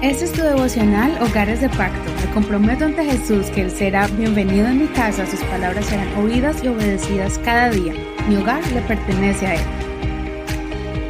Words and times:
Este 0.00 0.26
es 0.26 0.32
tu 0.32 0.42
devocional 0.42 1.20
Hogares 1.20 1.60
de 1.60 1.68
Pacto. 1.70 2.12
Me 2.24 2.32
comprometo 2.32 2.84
ante 2.84 3.04
Jesús 3.04 3.50
que 3.50 3.62
Él 3.62 3.70
será 3.70 4.06
bienvenido 4.06 4.68
en 4.68 4.78
mi 4.78 4.86
casa, 4.86 5.26
sus 5.26 5.40
palabras 5.40 5.86
serán 5.86 6.16
oídas 6.16 6.62
y 6.62 6.68
obedecidas 6.68 7.38
cada 7.40 7.70
día. 7.70 7.94
Mi 8.28 8.36
hogar 8.36 8.64
le 8.72 8.80
pertenece 8.82 9.46
a 9.46 9.54
Él. 9.56 9.60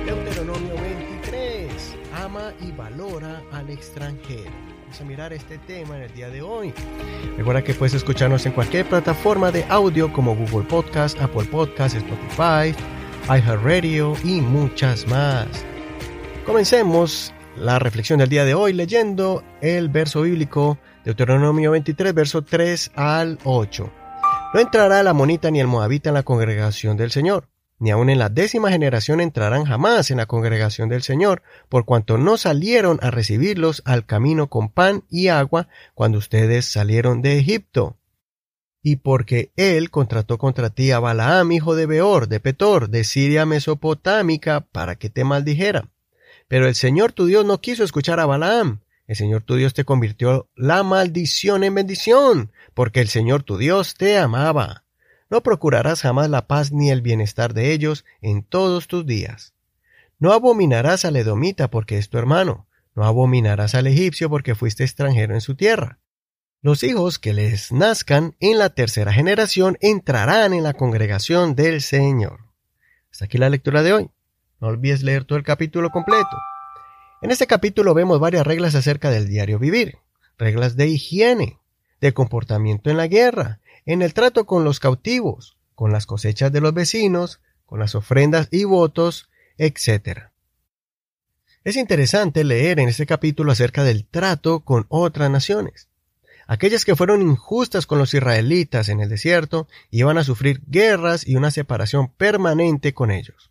Deuteronomio 0.07 0.75
23. 0.81 1.97
Ama 2.25 2.53
y 2.67 2.73
valora 2.73 3.43
al 3.53 3.69
extranjero. 3.69 4.51
Vamos 4.83 5.01
a 5.03 5.05
mirar 5.05 5.33
este 5.35 5.59
tema 5.59 5.99
en 5.99 6.05
el 6.05 6.15
día 6.15 6.31
de 6.31 6.41
hoy. 6.41 6.73
Recuerda 7.37 7.63
que 7.63 7.75
puedes 7.75 7.93
escucharnos 7.93 8.47
en 8.47 8.53
cualquier 8.53 8.87
plataforma 8.87 9.51
de 9.51 9.67
audio 9.69 10.11
como 10.11 10.35
Google 10.35 10.67
Podcast, 10.67 11.21
Apple 11.21 11.45
Podcast, 11.45 11.95
Spotify, 11.95 12.75
iHeartRadio 13.29 14.15
y 14.25 14.41
muchas 14.41 15.07
más. 15.07 15.47
Comencemos 16.49 17.35
la 17.59 17.79
reflexión 17.79 18.21
del 18.21 18.31
día 18.31 18.47
de 18.47 18.55
hoy 18.55 18.73
leyendo 18.73 19.45
el 19.61 19.91
verso 19.91 20.23
bíblico 20.23 20.79
Deuteronomio 21.05 21.73
23, 21.73 22.15
verso 22.15 22.43
3 22.43 22.93
al 22.95 23.39
8. 23.45 23.93
No 24.55 24.59
entrará 24.59 25.03
la 25.03 25.13
monita 25.13 25.51
ni 25.51 25.61
el 25.61 25.67
moabita 25.67 26.09
en 26.09 26.15
la 26.15 26.23
congregación 26.23 26.97
del 26.97 27.11
Señor, 27.11 27.51
ni 27.79 27.91
aun 27.91 28.09
en 28.09 28.19
la 28.19 28.31
décima 28.31 28.71
generación 28.71 29.21
entrarán 29.21 29.67
jamás 29.67 30.11
en 30.11 30.17
la 30.17 30.25
congregación 30.25 30.89
del 30.89 31.03
Señor, 31.03 31.43
por 31.69 31.85
cuanto 31.85 32.17
no 32.17 32.39
salieron 32.39 32.99
a 33.03 33.11
recibirlos 33.11 33.83
al 33.85 34.07
camino 34.07 34.47
con 34.47 34.71
pan 34.71 35.05
y 35.11 35.29
agua 35.29 35.69
cuando 35.95 36.17
ustedes 36.17 36.65
salieron 36.65 37.21
de 37.21 37.39
Egipto. 37.39 37.99
Y 38.83 38.97
porque 38.97 39.53
él 39.57 39.91
contrató 39.91 40.39
contra 40.39 40.71
ti 40.71 40.93
a 40.93 40.99
Balaam, 40.99 41.53
hijo 41.53 41.77
de 41.77 41.85
Beor, 41.85 42.27
de 42.27 42.41
Petor, 42.41 42.89
de 42.89 43.05
Siria 43.05 43.45
mesopotámica, 43.45 44.63
para 44.63 44.95
que 44.97 45.11
te 45.11 45.25
maldijera 45.25 45.91
pero 46.49 46.67
el 46.67 46.75
Señor 46.75 47.13
tu 47.13 47.27
Dios 47.27 47.45
no 47.45 47.61
quiso 47.61 47.85
escuchar 47.85 48.19
a 48.21 48.27
Balaam. 48.27 48.81
El 49.07 49.17
Señor 49.17 49.43
tu 49.43 49.57
Dios 49.57 49.75
te 49.75 49.85
convirtió 49.85 50.51
la 50.55 50.83
maldición 50.83 51.63
en 51.65 51.75
bendición, 51.75 52.53
porque 52.75 53.01
el 53.01 53.09
Señor 53.09 53.43
tu 53.43 53.57
Dios 53.57 53.95
te 53.95 54.19
amaba. 54.19 54.85
No 55.31 55.43
procurarás 55.43 56.01
jamás 56.01 56.31
la 56.31 56.47
paz 56.47 56.73
ni 56.73 56.91
el 56.91 57.03
bienestar 57.03 57.53
de 57.53 57.73
ellos 57.73 58.05
en 58.23 58.43
todos 58.43 58.89
tus 58.89 59.07
días. 59.07 59.55
No 60.19 60.33
abominarás 60.33 61.05
al 61.05 61.17
edomita 61.17 61.71
porque 61.71 61.99
es 61.99 62.09
tu 62.09 62.19
hermano. 62.19 62.67
No 62.95 63.05
abominarás 63.05 63.75
al 63.75 63.87
egipcio 63.87 64.29
porque 64.29 64.55
fuiste 64.55 64.85
extranjero 64.85 65.35
en 65.35 65.41
su 65.41 65.55
tierra. 65.55 66.01
Los 66.61 66.83
hijos 66.83 67.19
que 67.19 67.33
les 67.33 67.71
nazcan 67.71 68.35
en 68.41 68.59
la 68.59 68.71
tercera 68.71 69.13
generación 69.13 69.79
entrarán 69.81 70.53
en 70.53 70.65
la 70.65 70.75
congregación 70.75 71.55
del 71.55 71.83
Señor. 71.83 72.41
Hasta 73.13 73.27
aquí 73.27 73.39
la 73.39 73.49
lectura 73.49 73.83
de 73.83 73.93
hoy. 73.93 74.11
No 74.61 74.69
olvides 74.69 75.03
leer 75.03 75.25
todo 75.25 75.39
el 75.39 75.45
capítulo 75.45 75.91
completo. 75.91 76.37
En 77.23 77.31
este 77.31 77.47
capítulo 77.47 77.95
vemos 77.95 78.19
varias 78.19 78.47
reglas 78.47 78.75
acerca 78.75 79.11
del 79.11 79.29
diario 79.29 79.59
vivir, 79.59 79.99
reglas 80.37 80.77
de 80.77 80.89
higiene, 80.89 81.59
de 82.01 82.13
comportamiento 82.13 82.91
en 82.91 82.97
la 82.97 83.07
guerra, 83.07 83.61
en 83.87 84.03
el 84.03 84.15
trato 84.15 84.47
con 84.47 84.65
los 84.65 84.81
cautivos, 84.81 85.57
con 85.75 85.93
las 85.93 86.07
cosechas 86.07 86.53
de 86.53 86.61
los 86.61 86.75
vecinos, 86.75 87.41
con 87.67 87.79
las 87.79 87.95
ofrendas 87.95 88.49
y 88.51 88.65
votos, 88.65 89.29
etc. 89.59 90.31
Es 91.63 91.77
interesante 91.77 92.43
leer 92.43 92.81
en 92.81 92.89
este 92.89 93.07
capítulo 93.07 93.53
acerca 93.53 93.85
del 93.85 94.07
trato 94.07 94.61
con 94.61 94.87
otras 94.89 95.31
naciones. 95.31 95.89
Aquellas 96.47 96.85
que 96.85 96.97
fueron 96.97 97.23
injustas 97.23 97.87
con 97.87 97.99
los 97.99 98.15
israelitas 98.15 98.89
en 98.89 99.01
el 99.01 99.09
desierto 99.09 99.69
iban 99.91 100.19
a 100.19 100.25
sufrir 100.25 100.63
guerras 100.67 101.27
y 101.27 101.37
una 101.37 101.51
separación 101.51 102.09
permanente 102.09 102.95
con 102.95 103.11
ellos. 103.11 103.51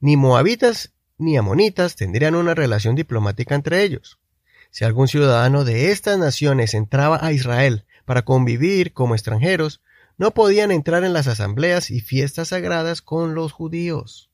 Ni 0.00 0.16
moabitas 0.16 0.92
ni 1.18 1.36
amonitas 1.36 1.96
tendrían 1.96 2.34
una 2.34 2.54
relación 2.54 2.94
diplomática 2.94 3.54
entre 3.54 3.82
ellos. 3.82 4.18
Si 4.70 4.84
algún 4.84 5.08
ciudadano 5.08 5.64
de 5.64 5.90
estas 5.90 6.18
naciones 6.18 6.74
entraba 6.74 7.18
a 7.20 7.32
Israel 7.32 7.86
para 8.04 8.22
convivir 8.22 8.92
como 8.92 9.14
extranjeros, 9.14 9.82
no 10.16 10.32
podían 10.32 10.70
entrar 10.70 11.04
en 11.04 11.12
las 11.12 11.26
asambleas 11.26 11.90
y 11.90 12.00
fiestas 12.00 12.48
sagradas 12.48 13.02
con 13.02 13.34
los 13.34 13.52
judíos. 13.52 14.30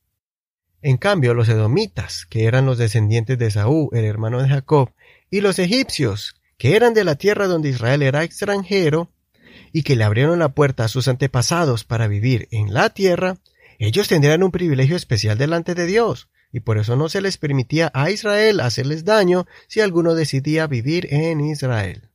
En 0.81 0.97
cambio, 0.97 1.33
los 1.33 1.49
edomitas, 1.49 2.25
que 2.25 2.45
eran 2.45 2.65
los 2.65 2.77
descendientes 2.77 3.39
de 3.39 3.49
Saúl, 3.49 3.89
el 3.93 4.05
hermano 4.05 4.41
de 4.41 4.49
Jacob, 4.49 4.91
y 5.31 5.41
los 5.41 5.57
egipcios, 5.57 6.39
que 6.57 6.75
eran 6.75 6.93
de 6.93 7.03
la 7.03 7.15
tierra 7.15 7.47
donde 7.47 7.69
Israel 7.69 8.03
era 8.03 8.23
extranjero, 8.23 9.11
y 9.71 9.83
que 9.83 9.95
le 9.95 10.03
abrieron 10.03 10.39
la 10.39 10.49
puerta 10.49 10.85
a 10.85 10.87
sus 10.87 11.07
antepasados 11.07 11.83
para 11.83 12.07
vivir 12.07 12.47
en 12.51 12.73
la 12.73 12.91
tierra, 12.91 13.37
ellos 13.79 14.07
tendrían 14.07 14.43
un 14.43 14.51
privilegio 14.51 14.95
especial 14.95 15.37
delante 15.37 15.75
de 15.75 15.85
Dios, 15.85 16.29
y 16.51 16.61
por 16.61 16.77
eso 16.77 16.95
no 16.95 17.09
se 17.09 17.21
les 17.21 17.37
permitía 17.37 17.91
a 17.93 18.09
Israel 18.09 18.59
hacerles 18.61 19.03
daño 19.03 19.45
si 19.67 19.81
alguno 19.81 20.15
decidía 20.15 20.67
vivir 20.67 21.13
en 21.13 21.41
Israel. 21.41 22.09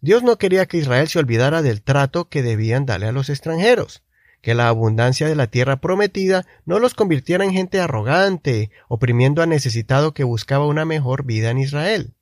Dios 0.00 0.22
no 0.22 0.38
quería 0.38 0.66
que 0.66 0.78
Israel 0.78 1.08
se 1.08 1.18
olvidara 1.18 1.60
del 1.60 1.82
trato 1.82 2.28
que 2.28 2.42
debían 2.42 2.86
darle 2.86 3.06
a 3.08 3.12
los 3.12 3.28
extranjeros, 3.28 4.02
que 4.40 4.54
la 4.54 4.68
abundancia 4.68 5.28
de 5.28 5.34
la 5.34 5.48
tierra 5.48 5.80
prometida 5.80 6.46
no 6.64 6.78
los 6.78 6.94
convirtiera 6.94 7.44
en 7.44 7.52
gente 7.52 7.80
arrogante, 7.80 8.70
oprimiendo 8.88 9.42
al 9.42 9.48
necesitado 9.48 10.14
que 10.14 10.24
buscaba 10.24 10.66
una 10.66 10.84
mejor 10.84 11.24
vida 11.24 11.50
en 11.50 11.58
Israel. 11.58 12.14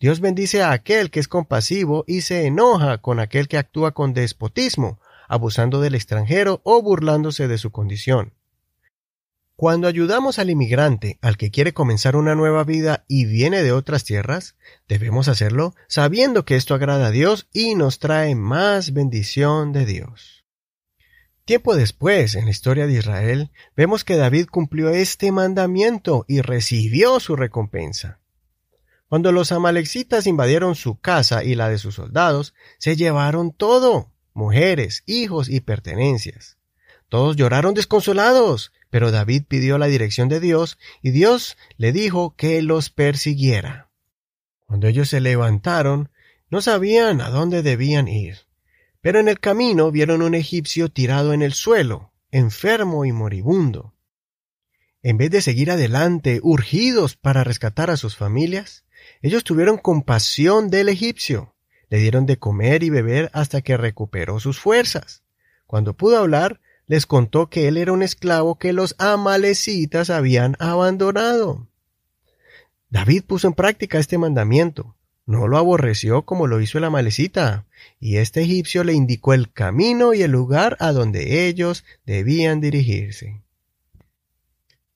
Dios 0.00 0.20
bendice 0.20 0.62
a 0.62 0.70
aquel 0.70 1.10
que 1.10 1.18
es 1.18 1.26
compasivo 1.26 2.04
y 2.06 2.20
se 2.20 2.46
enoja 2.46 2.98
con 2.98 3.18
aquel 3.18 3.48
que 3.48 3.58
actúa 3.58 3.92
con 3.92 4.14
despotismo, 4.14 5.00
abusando 5.28 5.80
del 5.80 5.94
extranjero 5.94 6.60
o 6.64 6.82
burlándose 6.82 7.46
de 7.46 7.58
su 7.58 7.70
condición. 7.70 8.34
Cuando 9.54 9.88
ayudamos 9.88 10.38
al 10.38 10.50
inmigrante, 10.50 11.18
al 11.20 11.36
que 11.36 11.50
quiere 11.50 11.74
comenzar 11.74 12.14
una 12.14 12.36
nueva 12.36 12.62
vida 12.62 13.04
y 13.08 13.24
viene 13.24 13.64
de 13.64 13.72
otras 13.72 14.04
tierras, 14.04 14.54
debemos 14.86 15.26
hacerlo 15.26 15.74
sabiendo 15.88 16.44
que 16.44 16.54
esto 16.54 16.74
agrada 16.74 17.08
a 17.08 17.10
Dios 17.10 17.48
y 17.52 17.74
nos 17.74 17.98
trae 17.98 18.36
más 18.36 18.92
bendición 18.92 19.72
de 19.72 19.84
Dios. 19.84 20.44
Tiempo 21.44 21.74
después, 21.74 22.36
en 22.36 22.44
la 22.44 22.50
historia 22.52 22.86
de 22.86 22.92
Israel, 22.92 23.50
vemos 23.74 24.04
que 24.04 24.16
David 24.16 24.46
cumplió 24.46 24.90
este 24.90 25.32
mandamiento 25.32 26.24
y 26.28 26.40
recibió 26.40 27.18
su 27.18 27.34
recompensa. 27.34 28.20
Cuando 29.08 29.32
los 29.32 29.50
amalecitas 29.50 30.26
invadieron 30.26 30.74
su 30.74 31.00
casa 31.00 31.42
y 31.42 31.54
la 31.54 31.68
de 31.68 31.78
sus 31.78 31.94
soldados, 31.94 32.54
se 32.78 32.94
llevaron 32.94 33.50
todo, 33.50 34.12
mujeres, 34.34 35.02
hijos 35.06 35.48
y 35.48 35.60
pertenencias. 35.60 36.58
Todos 37.08 37.36
lloraron 37.36 37.74
desconsolados, 37.74 38.72
pero 38.90 39.10
David 39.10 39.44
pidió 39.48 39.78
la 39.78 39.86
dirección 39.86 40.28
de 40.28 40.40
Dios 40.40 40.78
y 41.02 41.10
Dios 41.10 41.56
le 41.76 41.92
dijo 41.92 42.34
que 42.36 42.60
los 42.62 42.90
persiguiera. 42.90 43.90
Cuando 44.66 44.86
ellos 44.86 45.08
se 45.08 45.20
levantaron, 45.20 46.10
no 46.50 46.60
sabían 46.60 47.20
a 47.20 47.30
dónde 47.30 47.62
debían 47.62 48.08
ir, 48.08 48.38
pero 49.00 49.20
en 49.20 49.28
el 49.28 49.40
camino 49.40 49.90
vieron 49.90 50.22
un 50.22 50.34
egipcio 50.34 50.90
tirado 50.90 51.32
en 51.32 51.42
el 51.42 51.52
suelo, 51.52 52.12
enfermo 52.30 53.04
y 53.04 53.12
moribundo. 53.12 53.94
En 55.02 55.16
vez 55.16 55.30
de 55.30 55.42
seguir 55.42 55.70
adelante, 55.70 56.40
urgidos 56.42 57.16
para 57.16 57.44
rescatar 57.44 57.90
a 57.90 57.96
sus 57.96 58.16
familias, 58.16 58.84
ellos 59.22 59.44
tuvieron 59.44 59.78
compasión 59.78 60.68
del 60.70 60.88
egipcio 60.88 61.54
le 61.90 61.98
dieron 61.98 62.26
de 62.26 62.38
comer 62.38 62.82
y 62.82 62.90
beber 62.90 63.30
hasta 63.32 63.62
que 63.62 63.76
recuperó 63.76 64.40
sus 64.40 64.58
fuerzas. 64.58 65.22
Cuando 65.66 65.94
pudo 65.94 66.18
hablar, 66.18 66.60
les 66.86 67.06
contó 67.06 67.48
que 67.48 67.68
él 67.68 67.76
era 67.76 67.92
un 67.92 68.02
esclavo 68.02 68.58
que 68.58 68.72
los 68.72 68.94
amalecitas 68.98 70.10
habían 70.10 70.56
abandonado. 70.58 71.68
David 72.90 73.24
puso 73.24 73.48
en 73.48 73.54
práctica 73.54 73.98
este 73.98 74.16
mandamiento. 74.16 74.96
No 75.26 75.46
lo 75.46 75.58
aborreció 75.58 76.22
como 76.22 76.46
lo 76.46 76.58
hizo 76.62 76.78
el 76.78 76.84
amalecita, 76.84 77.66
y 78.00 78.16
este 78.16 78.40
egipcio 78.40 78.82
le 78.82 78.94
indicó 78.94 79.34
el 79.34 79.52
camino 79.52 80.14
y 80.14 80.22
el 80.22 80.30
lugar 80.30 80.78
a 80.80 80.92
donde 80.92 81.46
ellos 81.46 81.84
debían 82.06 82.62
dirigirse. 82.62 83.42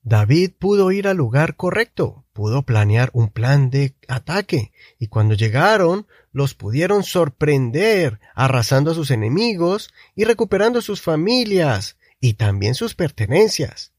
David 0.03 0.51
pudo 0.59 0.91
ir 0.91 1.07
al 1.07 1.15
lugar 1.15 1.55
correcto, 1.55 2.25
pudo 2.33 2.63
planear 2.63 3.09
un 3.13 3.29
plan 3.29 3.69
de 3.69 3.95
ataque, 4.09 4.73
y 4.99 5.07
cuando 5.07 5.33
llegaron 5.33 6.07
los 6.33 6.55
pudieron 6.55 7.03
sorprender, 7.03 8.19
arrasando 8.35 8.91
a 8.91 8.95
sus 8.95 9.11
enemigos 9.11 9.93
y 10.15 10.25
recuperando 10.25 10.81
sus 10.81 11.01
familias 11.01 11.97
y 12.19 12.33
también 12.33 12.75
sus 12.75 12.95
pertenencias. 12.95 13.93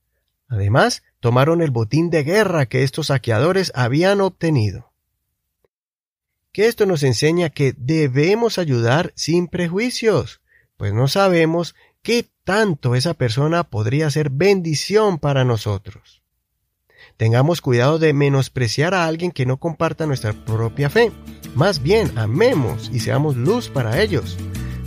Además, 0.48 1.02
tomaron 1.20 1.62
el 1.62 1.70
botín 1.70 2.10
de 2.10 2.22
guerra 2.22 2.66
que 2.66 2.82
estos 2.82 3.06
saqueadores 3.06 3.72
habían 3.74 4.20
obtenido. 4.20 4.92
Que 6.52 6.66
esto 6.66 6.84
nos 6.84 7.02
enseña 7.02 7.48
que 7.48 7.74
debemos 7.76 8.58
ayudar 8.58 9.12
sin 9.16 9.48
prejuicios, 9.48 10.42
pues 10.76 10.92
no 10.92 11.08
sabemos 11.08 11.74
qué 12.04 12.28
tanto 12.44 12.94
esa 12.94 13.14
persona 13.14 13.64
podría 13.64 14.08
ser 14.10 14.28
bendición 14.30 15.18
para 15.18 15.44
nosotros. 15.44 16.22
Tengamos 17.16 17.60
cuidado 17.60 17.98
de 17.98 18.12
menospreciar 18.12 18.94
a 18.94 19.06
alguien 19.06 19.32
que 19.32 19.46
no 19.46 19.56
comparta 19.56 20.06
nuestra 20.06 20.32
propia 20.32 20.90
fe. 20.90 21.10
Más 21.54 21.82
bien, 21.82 22.16
amemos 22.16 22.90
y 22.92 23.00
seamos 23.00 23.36
luz 23.36 23.70
para 23.70 24.02
ellos. 24.02 24.36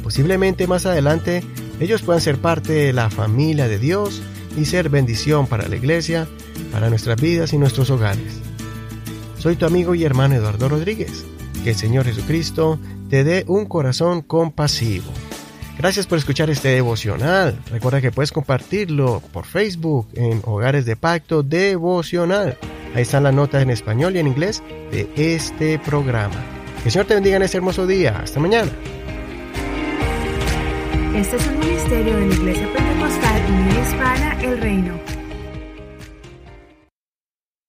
Posiblemente 0.04 0.68
más 0.68 0.86
adelante 0.86 1.44
ellos 1.80 2.04
puedan 2.04 2.22
ser 2.22 2.38
parte 2.38 2.72
de 2.72 2.94
la 2.94 3.10
familia 3.10 3.68
de 3.68 3.80
Dios 3.80 4.22
y 4.56 4.66
ser 4.66 4.90
bendición 4.90 5.48
para 5.48 5.68
la 5.68 5.76
iglesia, 5.76 6.28
para 6.72 6.90
nuestras 6.90 7.20
vidas 7.20 7.52
y 7.52 7.58
nuestros 7.58 7.90
hogares. 7.90 8.42
Soy 9.40 9.56
tu 9.56 9.66
amigo 9.66 9.96
y 9.96 10.04
hermano 10.04 10.36
Eduardo 10.36 10.70
Rodríguez. 10.70 11.26
Que 11.64 11.72
el 11.72 11.76
Señor 11.76 12.06
Jesucristo 12.06 12.80
te 13.10 13.24
dé 13.24 13.44
un 13.48 13.66
corazón 13.66 14.22
compasivo. 14.22 15.12
Gracias 15.78 16.08
por 16.08 16.18
escuchar 16.18 16.50
este 16.50 16.70
devocional. 16.70 17.60
Recuerda 17.72 18.02
que 18.02 18.12
puedes 18.12 18.32
compartirlo 18.32 19.22
por 19.32 19.46
Facebook 19.46 20.08
en 20.16 20.42
Hogares 20.44 20.86
de 20.86 20.96
Pacto 20.96 21.44
Devocional. 21.44 22.58
Ahí 22.96 23.04
están 23.04 23.24
las 23.24 23.34
notas 23.34 23.62
en 23.62 23.70
español 23.70 24.16
y 24.16 24.20
en 24.20 24.28
inglés 24.28 24.64
de 24.92 25.08
este 25.16 25.78
programa. 25.78 26.36
Que 26.82 26.86
el 26.86 26.92
Señor 26.92 27.06
te 27.06 27.14
bendiga 27.14 27.36
en 27.36 27.44
este 27.44 27.58
hermoso 27.58 27.86
día. 27.86 28.20
Hasta 28.24 28.40
mañana. 28.40 28.72
Este 31.16 31.36
es 31.36 31.48
un 31.48 31.60
ministerio 31.60 32.16
de 32.16 32.28
la 32.28 32.34
Iglesia 32.34 32.74
Pentecostal 32.74 33.42
Unida 33.52 33.82
Hispana 33.82 34.42
El 34.42 34.62
Reino. 34.62 35.17